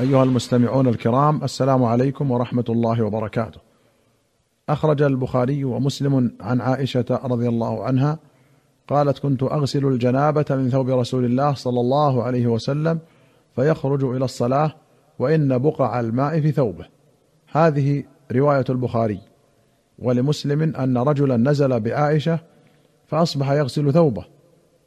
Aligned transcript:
أيها 0.00 0.22
المستمعون 0.22 0.88
الكرام 0.88 1.44
السلام 1.44 1.84
عليكم 1.84 2.30
ورحمة 2.30 2.64
الله 2.68 3.02
وبركاته. 3.02 3.60
أخرج 4.68 5.02
البخاري 5.02 5.64
ومسلم 5.64 6.32
عن 6.40 6.60
عائشة 6.60 7.04
رضي 7.24 7.48
الله 7.48 7.84
عنها 7.84 8.18
قالت 8.88 9.18
كنت 9.18 9.42
أغسل 9.42 9.86
الجنابة 9.86 10.44
من 10.50 10.70
ثوب 10.70 10.90
رسول 10.90 11.24
الله 11.24 11.54
صلى 11.54 11.80
الله 11.80 12.22
عليه 12.22 12.46
وسلم 12.46 12.98
فيخرج 13.54 14.04
إلى 14.04 14.24
الصلاة 14.24 14.74
وإن 15.18 15.58
بقع 15.58 16.00
الماء 16.00 16.40
في 16.40 16.52
ثوبه. 16.52 16.86
هذه 17.52 18.04
رواية 18.32 18.64
البخاري 18.68 19.20
ولمسلم 19.98 20.62
أن 20.62 20.98
رجلا 20.98 21.36
نزل 21.36 21.80
بعائشة 21.80 22.38
فأصبح 23.06 23.50
يغسل 23.50 23.92
ثوبه 23.92 24.24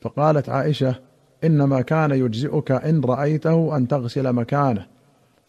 فقالت 0.01 0.49
عائشة 0.49 0.95
إنما 1.43 1.81
كان 1.81 2.11
يجزئك 2.11 2.71
إن 2.71 3.01
رأيته 3.01 3.77
أن 3.77 3.87
تغسل 3.87 4.33
مكانه 4.33 4.98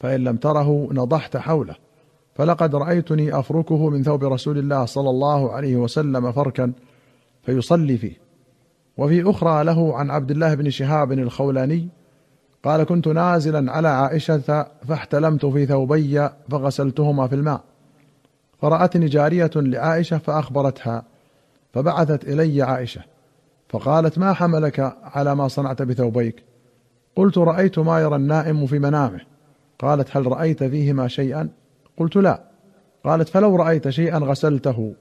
فإن 0.01 0.25
لم 0.25 0.37
تره 0.37 0.89
نضحت 0.93 1.37
حوله. 1.37 1.75
فلقد 2.35 2.75
رأيتني 2.75 3.39
أفركه 3.39 3.91
من 3.91 4.03
ثوب 4.03 4.25
رسول 4.25 4.59
الله 4.59 4.85
صلى 4.85 5.11
الله 5.11 5.53
عليه 5.53 5.77
وسلم 5.77 6.33
فركا 6.33 6.73
فيصلي 7.43 7.97
فيه. 7.97 8.15
وفي 8.97 9.31
أخرى 9.31 9.65
له 9.65 9.97
عن 9.97 10.11
عبد 10.11 10.31
الله 10.31 10.55
بن 10.55 10.71
شهاب 10.71 11.13
الخولاني 11.13 11.89
قال 12.65 12.85
كنت 12.85 13.09
نازلا 13.09 13.73
على 13.73 13.89
عائشة 13.89 14.67
فاحتلمت 14.89 15.47
في 15.47 15.67
ثوبي 15.67 16.29
فغسلتهما 16.51 17.27
في 17.27 17.35
الماء. 17.35 17.61
فرأتني 18.59 19.07
جارية 19.07 19.51
لعائشة 19.57 20.19
فأخبرتها 20.19 21.05
فبعثت 21.73 22.25
إلي 22.25 22.63
عائشة 22.63 23.03
فقالت 23.69 24.19
ما 24.19 24.33
حملك 24.33 24.97
على 25.03 25.35
ما 25.35 25.49
صنعت 25.49 25.83
بثوبيك؟ 25.83 26.43
قلت 27.17 27.39
رأيت 27.39 27.79
ما 27.79 28.01
يرى 28.01 28.17
النائم 28.17 28.67
في 28.67 28.79
منامه. 28.79 29.21
قالت 29.81 30.17
هل 30.17 30.27
رأيت 30.27 30.65
فيهما 30.65 31.09
شيئا؟ 31.09 31.49
قلت 31.97 32.17
لا. 32.17 32.43
قالت 33.05 33.29
فلو 33.29 33.57
رأيت 33.57 33.89
شيئا 33.89 34.19
غسلته. 34.19 34.95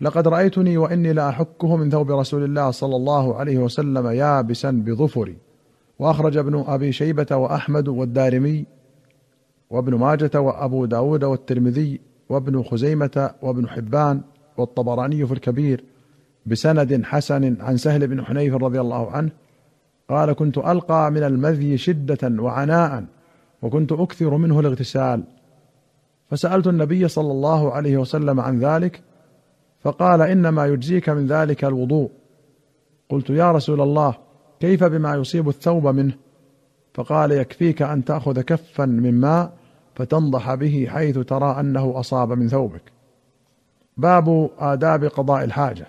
لقد 0.00 0.28
رأيتني 0.28 0.76
وإني 0.76 1.12
لأحكه 1.12 1.76
من 1.76 1.90
ثوب 1.90 2.10
رسول 2.10 2.44
الله 2.44 2.70
صلى 2.70 2.96
الله 2.96 3.36
عليه 3.36 3.58
وسلم 3.58 4.06
يابسا 4.06 4.70
بظفري. 4.70 5.36
وأخرج 5.98 6.36
ابن 6.36 6.64
أبي 6.68 6.92
شيبة 6.92 7.36
وأحمد 7.36 7.88
والدارمي 7.88 8.66
وابن 9.70 9.94
ماجة 9.94 10.40
وأبو 10.40 10.84
داود 10.84 11.24
والترمذي 11.24 12.00
وابن 12.28 12.62
خزيمة 12.62 13.30
وابن 13.42 13.68
حبان 13.68 14.20
والطبراني 14.56 15.26
في 15.26 15.32
الكبير 15.32 15.84
بسند 16.46 17.04
حسن 17.04 17.56
عن 17.60 17.76
سهل 17.76 18.06
بن 18.06 18.24
حنيف 18.24 18.54
رضي 18.54 18.80
الله 18.80 19.10
عنه. 19.10 19.30
قال 20.10 20.32
كنت 20.32 20.58
ألقى 20.58 21.10
من 21.10 21.22
المذي 21.22 21.76
شدة 21.76 22.42
وعناء 22.42 23.04
وكنت 23.62 23.92
أكثر 23.92 24.36
منه 24.36 24.60
الاغتسال. 24.60 25.24
فسألت 26.30 26.66
النبي 26.66 27.08
صلى 27.08 27.32
الله 27.32 27.72
عليه 27.72 27.96
وسلم 27.96 28.40
عن 28.40 28.58
ذلك 28.58 29.02
فقال 29.80 30.22
إنما 30.22 30.66
يجزيك 30.66 31.08
من 31.08 31.26
ذلك 31.26 31.64
الوضوء. 31.64 32.10
قلت 33.08 33.30
يا 33.30 33.52
رسول 33.52 33.80
الله 33.80 34.14
كيف 34.60 34.84
بما 34.84 35.14
يصيب 35.14 35.48
الثوب 35.48 35.86
منه؟ 35.86 36.14
فقال 36.94 37.32
يكفيك 37.32 37.82
أن 37.82 38.04
تأخذ 38.04 38.40
كفا 38.40 38.86
من 38.86 39.20
ماء 39.20 39.52
فتنضح 39.94 40.54
به 40.54 40.86
حيث 40.90 41.18
ترى 41.18 41.60
أنه 41.60 42.00
أصاب 42.00 42.32
من 42.32 42.48
ثوبك. 42.48 42.92
باب 43.96 44.50
آداب 44.58 45.04
قضاء 45.04 45.44
الحاجة. 45.44 45.86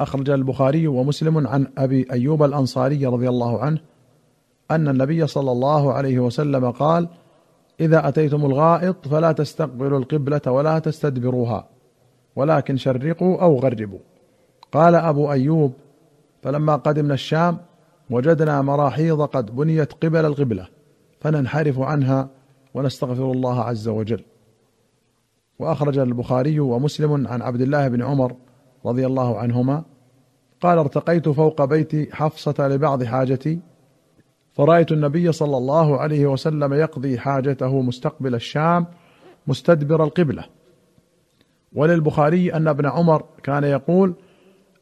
أخرج 0.00 0.30
البخاري 0.30 0.86
ومسلم 0.86 1.46
عن 1.46 1.66
أبي 1.78 2.06
أيوب 2.12 2.42
الأنصاري 2.42 3.06
رضي 3.06 3.28
الله 3.28 3.60
عنه 3.60 3.80
أن 4.70 4.88
النبي 4.88 5.26
صلى 5.26 5.52
الله 5.52 5.92
عليه 5.92 6.18
وسلم 6.18 6.70
قال: 6.70 7.08
إذا 7.80 8.08
أتيتم 8.08 8.44
الغائط 8.46 9.08
فلا 9.08 9.32
تستقبلوا 9.32 9.98
القبلة 9.98 10.52
ولا 10.52 10.78
تستدبروها 10.78 11.68
ولكن 12.36 12.76
شرقوا 12.76 13.42
أو 13.42 13.58
غربوا. 13.58 13.98
قال 14.72 14.94
أبو 14.94 15.32
أيوب: 15.32 15.72
فلما 16.42 16.76
قدمنا 16.76 17.14
الشام 17.14 17.58
وجدنا 18.10 18.62
مراحيض 18.62 19.22
قد 19.22 19.56
بنيت 19.56 19.92
قبل 19.92 20.24
القبلة 20.24 20.68
فننحرف 21.20 21.78
عنها 21.78 22.28
ونستغفر 22.74 23.32
الله 23.32 23.60
عز 23.60 23.88
وجل. 23.88 24.22
وأخرج 25.58 25.98
البخاري 25.98 26.60
ومسلم 26.60 27.26
عن 27.26 27.42
عبد 27.42 27.60
الله 27.60 27.88
بن 27.88 28.02
عمر 28.02 28.34
رضي 28.86 29.06
الله 29.06 29.38
عنهما 29.38 29.82
قال 30.60 30.78
ارتقيت 30.78 31.28
فوق 31.28 31.64
بيت 31.64 32.14
حفصة 32.14 32.68
لبعض 32.68 33.04
حاجتي 33.04 33.60
فرأيت 34.52 34.92
النبي 34.92 35.32
صلى 35.32 35.56
الله 35.56 35.98
عليه 35.98 36.26
وسلم 36.26 36.74
يقضي 36.74 37.18
حاجته 37.18 37.82
مستقبل 37.82 38.34
الشام 38.34 38.86
مستدبر 39.46 40.04
القبلة 40.04 40.44
وللبخاري 41.72 42.54
أن 42.54 42.68
ابن 42.68 42.86
عمر 42.86 43.24
كان 43.42 43.64
يقول 43.64 44.14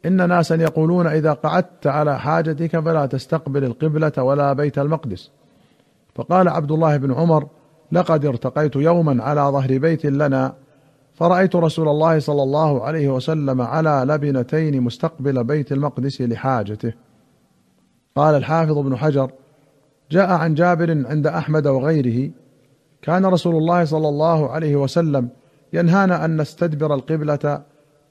إن 0.07 0.29
ناسا 0.29 0.55
يقولون 0.55 1.07
إذا 1.07 1.33
قعدت 1.33 1.87
على 1.87 2.19
حاجتك 2.19 2.81
فلا 2.81 3.07
تستقبل 3.07 3.65
القبلة 3.65 4.13
ولا 4.19 4.53
بيت 4.53 4.79
المقدس 4.79 5.31
فقال 6.15 6.49
عبد 6.49 6.73
الله 6.73 6.97
بن 6.97 7.15
عمر 7.15 7.49
لقد 7.93 8.25
ارتقيت 8.25 8.77
يوما 8.77 9.25
على 9.25 9.41
ظهر 9.41 9.79
بيت 9.79 10.07
لنا 10.07 10.55
فرأيت 11.15 11.57
رسول 11.57 11.89
الله 11.89 12.19
صلى 12.19 12.43
الله 12.43 12.85
عليه 12.85 13.09
وسلم 13.09 13.61
على 13.61 14.05
لبنتين 14.07 14.81
مستقبل 14.81 15.45
بيت 15.45 15.73
المقدس 15.73 16.21
لحاجته. 16.21 16.93
قال 18.17 18.35
الحافظ 18.35 18.79
ابن 18.79 18.97
حجر: 18.97 19.31
جاء 20.11 20.31
عن 20.31 20.55
جابر 20.55 21.07
عند 21.07 21.27
أحمد 21.27 21.67
وغيره: 21.67 22.31
كان 23.03 23.27
رسول 23.27 23.57
الله 23.57 23.85
صلى 23.85 24.09
الله 24.09 24.51
عليه 24.51 24.77
وسلم 24.77 25.29
ينهانا 25.73 26.25
أن 26.25 26.41
نستدبر 26.41 26.95
القبلة 26.95 27.63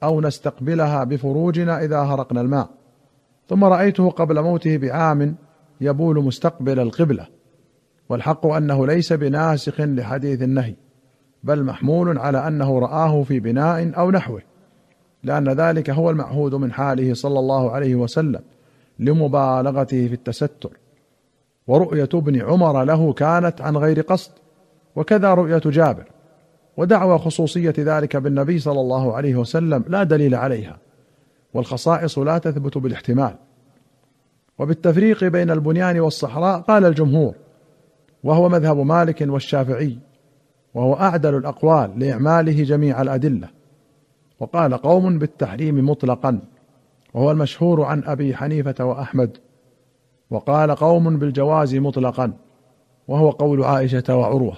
أو 0.02 0.20
نستقبلها 0.20 1.04
بفروجنا 1.04 1.84
إذا 1.84 1.98
هرقنا 1.98 2.40
الماء. 2.40 2.68
ثم 3.48 3.64
رأيته 3.64 4.10
قبل 4.10 4.42
موته 4.42 4.76
بعام 4.76 5.36
يبول 5.80 6.24
مستقبل 6.24 6.80
القبلة. 6.80 7.26
والحق 8.08 8.46
أنه 8.46 8.86
ليس 8.86 9.12
بناسخ 9.12 9.80
لحديث 9.80 10.42
النهي. 10.42 10.74
بل 11.44 11.64
محمول 11.64 12.18
على 12.18 12.48
أنه 12.48 12.78
رآه 12.78 13.22
في 13.22 13.40
بناء 13.40 13.98
أو 13.98 14.10
نحوه 14.10 14.42
لأن 15.22 15.48
ذلك 15.48 15.90
هو 15.90 16.10
المعهود 16.10 16.54
من 16.54 16.72
حاله 16.72 17.14
صلى 17.14 17.38
الله 17.38 17.70
عليه 17.70 17.94
وسلم 17.94 18.40
لمبالغته 18.98 20.08
في 20.08 20.14
التستر 20.14 20.70
ورؤية 21.68 22.08
ابن 22.14 22.42
عمر 22.42 22.84
له 22.84 23.12
كانت 23.12 23.60
عن 23.60 23.76
غير 23.76 24.00
قصد 24.00 24.30
وكذا 24.96 25.34
رؤية 25.34 25.62
جابر. 25.64 26.04
ودعوى 26.76 27.18
خصوصية 27.18 27.74
ذلك 27.78 28.16
بالنبي 28.16 28.58
صلى 28.58 28.80
الله 28.80 29.16
عليه 29.16 29.36
وسلم 29.36 29.84
لا 29.88 30.02
دليل 30.02 30.34
عليها 30.34 30.78
والخصائص 31.54 32.18
لا 32.18 32.38
تثبت 32.38 32.78
بالاحتمال. 32.78 33.34
وبالتفريق 34.58 35.24
بين 35.24 35.50
البنيان 35.50 36.00
والصحراء 36.00 36.60
قال 36.60 36.84
الجمهور 36.84 37.34
وهو 38.24 38.48
مذهب 38.48 38.78
مالك 38.78 39.20
والشافعي 39.28 39.98
وهو 40.74 40.94
أعدل 40.94 41.34
الأقوال 41.34 41.98
لإعماله 41.98 42.64
جميع 42.64 43.02
الأدلة. 43.02 43.48
وقال 44.40 44.74
قوم 44.74 45.18
بالتحريم 45.18 45.90
مطلقا 45.90 46.40
وهو 47.14 47.30
المشهور 47.30 47.82
عن 47.82 48.04
أبي 48.04 48.36
حنيفة 48.36 48.84
وأحمد. 48.84 49.36
وقال 50.30 50.74
قوم 50.74 51.18
بالجواز 51.18 51.74
مطلقا 51.74 52.32
وهو 53.08 53.30
قول 53.30 53.64
عائشة 53.64 54.16
وعروة. 54.16 54.56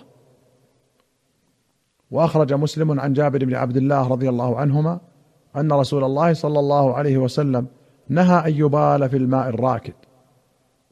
وأخرج 2.11 2.53
مسلم 2.53 3.01
عن 3.01 3.13
جابر 3.13 3.45
بن 3.45 3.55
عبد 3.55 3.77
الله 3.77 4.09
رضي 4.09 4.29
الله 4.29 4.57
عنهما 4.57 5.01
أن 5.57 5.73
رسول 5.73 6.05
الله 6.05 6.33
صلى 6.33 6.59
الله 6.59 6.95
عليه 6.95 7.19
وسلم 7.19 7.67
نهى 8.09 8.49
أن 8.49 8.55
يبال 8.55 9.09
في 9.09 9.17
الماء 9.17 9.49
الراكد. 9.49 9.95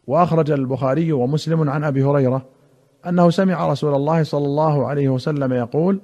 وأخرج 0.06 0.50
البخاري 0.50 1.12
ومسلم 1.12 1.70
عن 1.70 1.84
أبي 1.84 2.04
هريرة 2.04 2.46
أنه 3.06 3.30
سمع 3.30 3.68
رسول 3.68 3.94
الله 3.94 4.22
صلى 4.22 4.46
الله 4.46 4.86
عليه 4.86 5.08
وسلم 5.08 5.52
يقول 5.52 6.00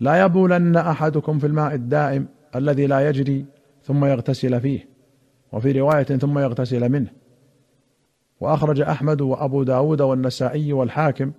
لا 0.00 0.24
يبولن 0.24 0.76
أحدكم 0.76 1.38
في 1.38 1.46
الماء 1.46 1.74
الدائم 1.74 2.26
الذي 2.56 2.86
لا 2.86 3.08
يجري 3.08 3.46
ثم 3.82 4.04
يغتسل 4.04 4.60
فيه 4.60 4.88
وفي 5.52 5.72
رواية 5.72 6.02
ثم 6.02 6.38
يغتسل 6.38 6.88
منه. 6.88 7.17
وأخرج 8.40 8.80
أحمد 8.80 9.20
وأبو 9.20 9.62
داود 9.62 10.00
والنسائي 10.00 10.72
والحاكم 10.72 11.32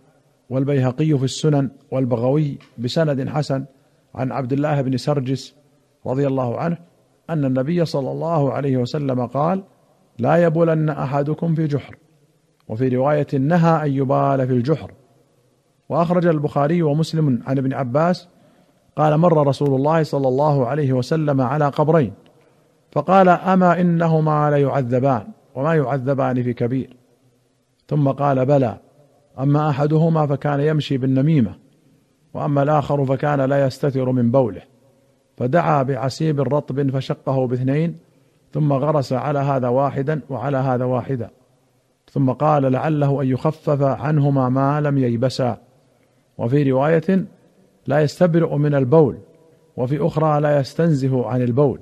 والبيهقي 0.50 1.18
في 1.18 1.24
السنن 1.24 1.70
والبغوي 1.92 2.58
بسند 2.78 3.30
حسن 3.30 3.66
عن 4.16 4.32
عبد 4.32 4.54
الله 4.54 4.82
بن 4.82 4.98
سرجس 4.98 5.56
رضي 6.06 6.28
الله 6.28 6.60
عنه 6.60 6.78
أن 7.30 7.46
النبي 7.46 7.86
صلى 7.86 8.12
الله 8.12 8.54
عليه 8.54 8.78
وسلم 8.78 9.26
قال 9.26 9.64
لا 10.20 10.36
يبولن 10.36 10.90
أحدكم 10.90 11.56
في 11.56 11.68
جحر. 11.68 11.96
وفي 12.68 12.88
رواية 12.88 13.28
نهى 13.34 13.86
أن 13.86 13.92
يبال 13.92 14.48
في 14.48 14.54
الجحر. 14.54 14.92
وأخرج 15.90 16.26
البخاري 16.26 16.82
ومسلم 16.82 17.44
عن 17.48 17.58
ابن 17.58 17.74
عباس 17.74 18.28
قال 18.96 19.18
مر 19.18 19.48
رسول 19.48 19.76
الله 19.76 20.04
صلى 20.04 20.28
الله 20.28 20.68
عليه 20.68 20.94
وسلم 20.94 21.42
على 21.42 21.70
قبرين. 21.70 22.14
فقال 22.92 23.30
أما 23.30 23.82
إنهما 23.82 24.50
ليعذبان. 24.50 25.28
وما 25.56 25.76
يعذبان 25.76 26.44
في 26.44 26.54
كبير. 26.54 26.96
ثم 27.88 28.12
قال 28.12 28.46
بلى. 28.46 28.78
أما 29.40 29.70
أحدهما 29.70 30.28
فكان 30.28 30.60
يمشي 30.60 30.98
بالنميمة 30.98 31.56
وأما 32.34 32.64
الآخر 32.64 33.06
فكان 33.06 33.42
لا 33.42 33.66
يستتر 33.66 34.12
من 34.12 34.32
بوله. 34.32 34.62
فدعا 35.38 35.84
بعسيب 35.84 36.42
رطب 36.42 36.90
فشقه 36.90 37.48
باثنين 37.48 37.98
ثم 38.52 38.74
غرس 38.74 39.14
على 39.14 39.40
هذا 39.40 39.68
واحدا 39.68 40.22
وعلى 40.30 40.58
هذا 40.58 40.86
واحدا. 40.86 41.30
ثم 42.12 42.32
قال 42.32 42.72
لعله 42.72 43.22
أن 43.22 43.28
يخفف 43.28 43.82
عنهما 43.82 44.50
ما 44.50 44.82
لم 44.82 44.98
ييبسا. 44.98 45.58
وفي 46.38 46.72
رواية 46.72 47.26
لا 47.88 48.02
يستبرئ 48.02 48.56
من 48.56 48.76
البول 48.76 49.18
وفي 49.78 50.08
أخرى 50.08 50.42
لا 50.42 50.60
يستنزه 50.60 51.28
عن 51.28 51.42
البول. 51.42 51.80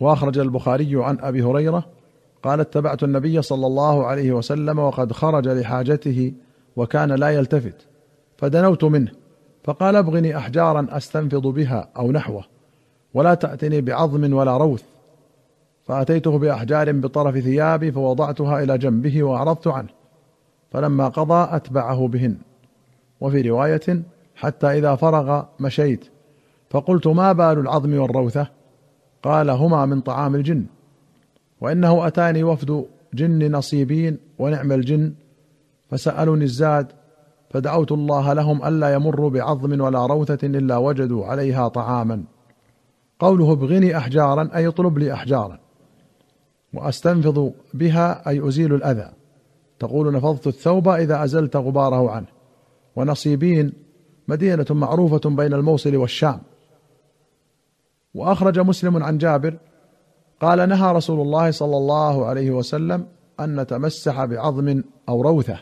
وأخرج 0.00 0.38
البخاري 0.38 1.04
عن 1.04 1.18
أبي 1.20 1.42
هريرة 1.42 1.84
قال 2.42 2.60
اتبعت 2.60 3.02
النبي 3.02 3.42
صلى 3.42 3.66
الله 3.66 4.06
عليه 4.06 4.32
وسلم 4.32 4.78
وقد 4.78 5.12
خرج 5.12 5.48
لحاجته 5.48 6.32
وكان 6.76 7.12
لا 7.12 7.28
يلتفت 7.28 7.86
فدنوت 8.38 8.84
منه 8.84 9.12
فقال 9.64 9.96
ابغني 9.96 10.36
أحجارا 10.36 10.86
أستنفض 10.90 11.46
بها 11.46 11.88
أو 11.96 12.12
نحوه 12.12 12.44
ولا 13.14 13.34
تأتني 13.34 13.80
بعظم 13.80 14.34
ولا 14.34 14.56
روث 14.56 14.82
فأتيته 15.84 16.38
بأحجار 16.38 16.92
بطرف 16.92 17.38
ثيابي 17.38 17.92
فوضعتها 17.92 18.62
إلى 18.62 18.78
جنبه 18.78 19.22
وأعرضت 19.22 19.66
عنه 19.66 19.88
فلما 20.70 21.08
قضى 21.08 21.56
أتبعه 21.56 22.08
بهن 22.08 22.36
وفي 23.20 23.40
رواية 23.40 24.02
حتى 24.34 24.66
إذا 24.66 24.94
فرغ 24.94 25.44
مشيت 25.60 26.08
فقلت 26.70 27.06
ما 27.06 27.32
بال 27.32 27.58
العظم 27.58 27.98
والروثة؟ 27.98 28.46
قال 29.22 29.50
هما 29.50 29.86
من 29.86 30.00
طعام 30.00 30.34
الجن. 30.34 30.66
وإنه 31.60 32.06
أتاني 32.06 32.42
وفد 32.42 32.84
جن 33.14 33.52
نصيبين 33.52 34.18
ونعم 34.38 34.72
الجن 34.72 35.14
فسألوني 35.90 36.44
الزاد 36.44 36.92
فدعوت 37.50 37.92
الله 37.92 38.32
لهم 38.32 38.66
ألا 38.66 38.94
يمروا 38.94 39.30
بعظم 39.30 39.80
ولا 39.80 40.06
روثة 40.06 40.46
إلا 40.46 40.76
وجدوا 40.76 41.26
عليها 41.26 41.68
طعاما. 41.68 42.24
قوله 43.18 43.52
ابغني 43.52 43.96
أحجارا 43.96 44.50
أي 44.54 44.68
اطلب 44.68 44.98
لي 44.98 45.12
أحجارا. 45.12 45.58
واستنفض 46.74 47.52
بها 47.74 48.28
أي 48.28 48.48
أزيل 48.48 48.74
الأذى. 48.74 49.10
تقول 49.78 50.12
نفضت 50.12 50.46
الثوب 50.46 50.88
إذا 50.88 51.24
أزلت 51.24 51.56
غباره 51.56 52.10
عنه. 52.10 52.26
ونصيبين 52.96 53.72
مدينة 54.28 54.66
معروفة 54.70 55.30
بين 55.30 55.54
الموصل 55.54 55.96
والشام. 55.96 56.40
وأخرج 58.14 58.58
مسلم 58.58 59.02
عن 59.02 59.18
جابر 59.18 59.58
قال 60.40 60.68
نهى 60.68 60.92
رسول 60.92 61.20
الله 61.20 61.50
صلى 61.50 61.76
الله 61.76 62.26
عليه 62.26 62.50
وسلم 62.50 63.06
أن 63.40 63.60
نتمسح 63.60 64.24
بعظم 64.24 64.82
أو 65.08 65.22
روثة. 65.22 65.60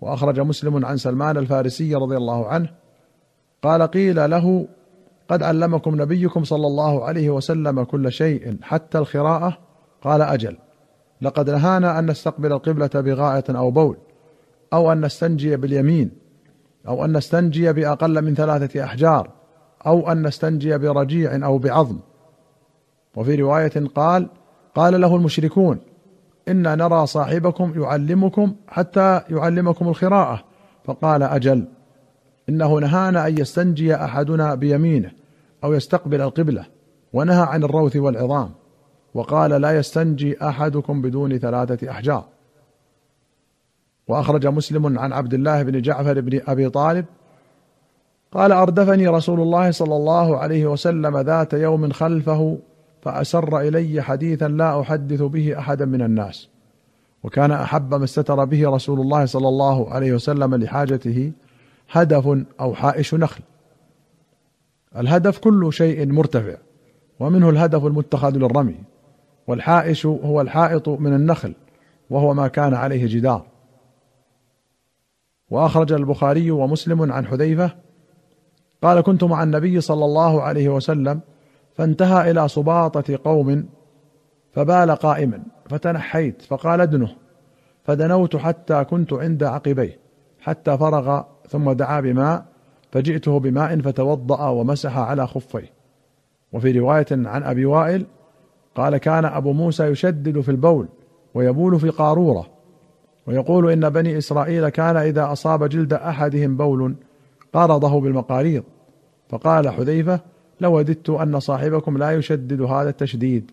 وأخرج 0.00 0.40
مسلم 0.40 0.86
عن 0.86 0.96
سلمان 0.96 1.36
الفارسي 1.36 1.94
رضي 1.94 2.16
الله 2.16 2.46
عنه 2.46 2.68
قال 3.62 3.82
قيل 3.82 4.30
له 4.30 4.66
قد 5.28 5.42
علمكم 5.42 6.02
نبيكم 6.02 6.44
صلى 6.44 6.66
الله 6.66 7.04
عليه 7.04 7.30
وسلم 7.30 7.84
كل 7.84 8.12
شيء 8.12 8.56
حتى 8.62 8.98
الخراءه 8.98 9.58
قال 10.02 10.22
أجل. 10.22 10.56
لقد 11.20 11.50
نهانا 11.50 11.98
أن 11.98 12.10
نستقبل 12.10 12.52
القبلة 12.52 12.90
بغاية 12.94 13.44
أو 13.48 13.70
بول 13.70 13.96
أو 14.72 14.92
أن 14.92 15.04
نستنجي 15.04 15.56
باليمين 15.56 16.10
أو 16.88 17.04
أن 17.04 17.16
نستنجي 17.16 17.72
بأقل 17.72 18.22
من 18.22 18.34
ثلاثة 18.34 18.84
أحجار 18.84 19.30
أو 19.86 20.12
أن 20.12 20.26
نستنجي 20.26 20.78
برجيع 20.78 21.46
أو 21.46 21.58
بعظم. 21.58 21.98
وفي 23.16 23.34
رواية 23.34 23.72
قال 23.94 24.28
قال 24.74 25.00
له 25.00 25.16
المشركون 25.16 25.78
إنا 26.48 26.74
نرى 26.74 27.06
صاحبكم 27.06 27.82
يعلمكم 27.82 28.54
حتى 28.68 29.20
يعلمكم 29.30 29.88
الخراءه 29.88 30.44
فقال 30.84 31.22
أجل 31.22 31.64
إنه 32.48 32.74
نهانا 32.78 33.26
أن 33.26 33.38
يستنجي 33.38 33.94
أحدنا 33.94 34.54
بيمينه 34.54 35.10
أو 35.64 35.72
يستقبل 35.72 36.20
القبلة 36.20 36.66
ونهى 37.12 37.42
عن 37.42 37.64
الروث 37.64 37.96
والعظام 37.96 38.50
وقال 39.14 39.50
لا 39.50 39.78
يستنجي 39.78 40.48
أحدكم 40.48 41.02
بدون 41.02 41.38
ثلاثة 41.38 41.90
أحجار. 41.90 42.24
وأخرج 44.08 44.46
مسلم 44.46 44.98
عن 44.98 45.12
عبد 45.12 45.34
الله 45.34 45.62
بن 45.62 45.82
جعفر 45.82 46.20
بن 46.20 46.40
أبي 46.46 46.68
طالب 46.68 47.04
قال 48.32 48.52
أردفني 48.52 49.08
رسول 49.08 49.40
الله 49.40 49.70
صلى 49.70 49.96
الله 49.96 50.38
عليه 50.38 50.66
وسلم 50.66 51.18
ذات 51.18 51.52
يوم 51.52 51.92
خلفه 51.92 52.58
فأسر 53.04 53.60
إلي 53.60 54.02
حديثا 54.02 54.48
لا 54.48 54.80
أحدث 54.80 55.22
به 55.22 55.58
احدا 55.58 55.84
من 55.84 56.02
الناس. 56.02 56.48
وكان 57.22 57.50
أحب 57.50 57.94
ما 57.94 58.04
استتر 58.04 58.44
به 58.44 58.70
رسول 58.70 59.00
الله 59.00 59.26
صلى 59.26 59.48
الله 59.48 59.90
عليه 59.90 60.12
وسلم 60.12 60.54
لحاجته 60.54 61.32
هدف 61.90 62.44
أو 62.60 62.74
حائش 62.74 63.14
نخل. 63.14 63.42
الهدف 64.96 65.38
كل 65.38 65.72
شيء 65.72 66.12
مرتفع 66.12 66.56
ومنه 67.20 67.50
الهدف 67.50 67.86
المتخذ 67.86 68.36
للرمي 68.36 68.76
والحائش 69.46 70.06
هو 70.06 70.40
الحائط 70.40 70.88
من 70.88 71.14
النخل 71.14 71.54
وهو 72.10 72.34
ما 72.34 72.48
كان 72.48 72.74
عليه 72.74 73.06
جدار. 73.06 73.46
وأخرج 75.50 75.92
البخاري 75.92 76.50
ومسلم 76.50 77.12
عن 77.12 77.26
حذيفة 77.26 77.70
قال 78.82 79.00
كنت 79.00 79.24
مع 79.24 79.42
النبي 79.42 79.80
صلى 79.80 80.04
الله 80.04 80.42
عليه 80.42 80.68
وسلم 80.68 81.20
فانتهى 81.74 82.30
إلى 82.30 82.48
سباطة 82.48 83.18
قوم 83.24 83.66
فبال 84.52 84.90
قائما 84.90 85.42
فتنحيت 85.70 86.42
فقال 86.42 86.80
ادنه 86.80 87.08
فدنوت 87.84 88.36
حتى 88.36 88.84
كنت 88.84 89.12
عند 89.12 89.42
عقبيه 89.42 89.98
حتى 90.40 90.78
فرغ 90.78 91.22
ثم 91.48 91.72
دعا 91.72 92.00
بماء 92.00 92.44
فجئته 92.92 93.40
بماء 93.40 93.80
فتوضأ 93.80 94.48
ومسح 94.48 94.98
على 94.98 95.26
خفيه. 95.26 95.74
وفي 96.52 96.78
رواية 96.78 97.06
عن 97.10 97.42
أبي 97.42 97.66
وائل 97.66 98.06
قال 98.74 98.96
كان 98.96 99.24
أبو 99.24 99.52
موسى 99.52 99.84
يشدد 99.84 100.40
في 100.40 100.50
البول 100.50 100.88
ويبول 101.34 101.80
في 101.80 101.88
قارورة 101.88 102.46
ويقول 103.26 103.70
إن 103.70 103.90
بني 103.90 104.18
إسرائيل 104.18 104.68
كان 104.68 104.96
إذا 104.96 105.32
أصاب 105.32 105.68
جلد 105.68 105.92
أحدهم 105.92 106.56
بول 106.56 106.94
قارضه 107.52 108.00
بالمقاريض 108.00 108.62
فقال 109.28 109.68
حذيفة 109.68 110.20
لوددت 110.60 111.10
أن 111.10 111.40
صاحبكم 111.40 111.98
لا 111.98 112.12
يشدد 112.12 112.62
هذا 112.62 112.88
التشديد 112.88 113.50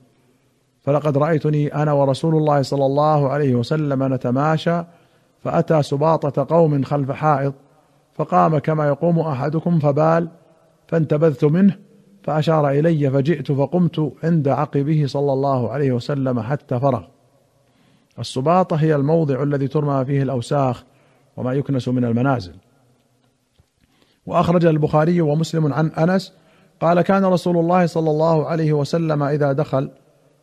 فلقد 0.82 1.18
رأيتني 1.18 1.76
أنا 1.76 1.94
ورسول 1.94 2.36
الله 2.36 2.62
صلى 2.62 2.86
الله 2.86 3.30
عليه 3.30 3.56
وسلم 3.56 4.14
نتماشى 4.14 4.84
فأتى 5.44 5.84
سباطة 5.84 6.56
قوم 6.56 6.84
خلف 6.84 7.12
حائط 7.12 7.54
فقام 8.14 8.58
كما 8.58 8.88
يقوم 8.88 9.20
أحدكم 9.20 9.80
فبال 9.80 10.28
فانتبذت 10.88 11.46
منه 11.46 11.78
فأشار 12.24 12.70
إلي 12.70 13.12
فجئت 13.12 13.52
فقمت 13.52 14.14
عند 14.24 14.48
عقبه 14.48 15.06
صلى 15.08 15.34
الله 15.34 15.72
عليه 15.72 15.92
وسلم 15.92 16.42
حتى 16.42 16.80
فرغ. 16.80 17.04
السباطة 18.20 18.76
هي 18.76 18.96
الموضع 18.96 19.44
الذي 19.44 19.68
ترمى 19.68 20.06
فيه 20.06 20.24
الأوساخ 20.24 20.84
وما 21.38 21.54
يكنس 21.54 21.88
من 21.88 22.06
المنازل. 22.06 22.56
وأخرج 24.26 24.66
البخاري 24.66 25.22
ومسلم 25.22 25.74
عن 25.74 25.88
أنس 25.88 26.34
قال 26.82 27.02
كان 27.02 27.26
رسول 27.26 27.58
الله 27.58 27.86
صلى 27.86 28.10
الله 28.10 28.46
عليه 28.46 28.74
وسلم 28.74 29.24
إذا 29.24 29.52
دخل 29.52 29.92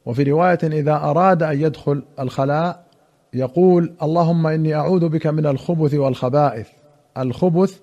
وفي 0.07 0.23
رواية 0.23 0.59
إذا 0.63 0.95
أراد 0.95 1.43
أن 1.43 1.61
يدخل 1.61 2.03
الخلاء 2.21 2.85
يقول 3.35 3.93
اللهم 4.03 4.47
إني 4.47 4.75
أعوذ 4.75 5.09
بك 5.09 5.27
من 5.27 5.47
الخبث 5.47 5.95
والخبائث 5.95 6.69
الخبث 7.19 7.81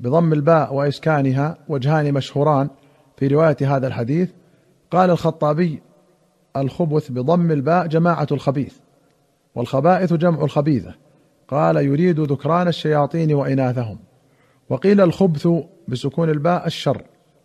بضم 0.00 0.32
الباء 0.32 0.74
وإسكانها 0.74 1.56
وجهان 1.68 2.14
مشهوران 2.14 2.68
في 3.16 3.26
رواية 3.26 3.56
هذا 3.76 3.86
الحديث 3.86 4.30
قال 4.90 5.10
الخطابي 5.10 5.82
الخبث 6.56 7.10
بضم 7.10 7.50
الباء 7.50 7.86
جماعة 7.86 8.26
الخبيث 8.32 8.74
والخبائث 9.54 10.12
جمع 10.12 10.44
الخبيثة 10.44 10.94
قال 11.48 11.76
يريد 11.76 12.20
ذكران 12.20 12.68
الشياطين 12.68 13.34
وإناثهم 13.34 13.98
وقيل 14.68 15.00
الخبث 15.00 15.48
بسكون 15.88 16.30
الباء 16.30 16.66
الشر 16.66 17.02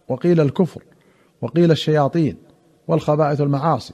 وقيل 0.10 0.42
الكفر 0.42 0.84
وقيل 1.42 1.72
الشياطين 1.72 2.38
والخبائث 2.88 3.42
المعاصي. 3.42 3.94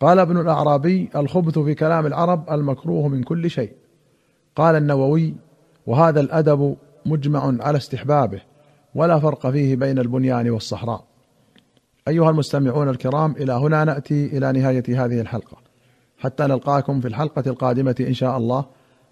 قال 0.00 0.18
ابن 0.18 0.40
الأعرابي 0.40 1.10
الخبث 1.16 1.58
في 1.58 1.74
كلام 1.74 2.06
العرب 2.06 2.50
المكروه 2.50 3.08
من 3.08 3.22
كل 3.22 3.50
شيء. 3.50 3.72
قال 4.56 4.76
النووي 4.76 5.34
وهذا 5.86 6.20
الأدب 6.20 6.76
مجمع 7.06 7.56
على 7.60 7.76
استحبابه 7.76 8.40
ولا 8.94 9.18
فرق 9.18 9.50
فيه 9.50 9.76
بين 9.76 9.98
البنيان 9.98 10.50
والصحراء. 10.50 11.04
أيها 12.08 12.30
المستمعون 12.30 12.88
الكرام 12.88 13.32
إلى 13.32 13.52
هنا 13.52 13.84
نأتي 13.84 14.26
إلى 14.26 14.52
نهاية 14.52 15.04
هذه 15.04 15.20
الحلقة. 15.20 15.56
حتى 16.18 16.42
نلقاكم 16.42 17.00
في 17.00 17.08
الحلقة 17.08 17.42
القادمة 17.46 17.96
إن 18.00 18.14
شاء 18.14 18.36
الله. 18.36 18.64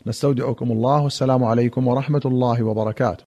نستودعكم 0.06 0.72
الله. 0.72 1.02
والسلام 1.02 1.44
عليكم 1.44 1.88
ورحمة 1.88 2.22
الله 2.24 2.62
وبركاته. 2.62 3.20